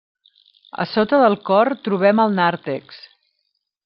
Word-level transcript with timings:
A 0.83 0.87
sota 0.93 1.19
del 1.25 1.35
cor 1.51 1.71
trobem 1.89 2.21
el 2.27 2.33
nàrtex. 2.39 2.99